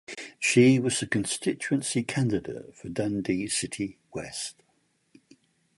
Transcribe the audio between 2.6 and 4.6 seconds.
for Dundee City West.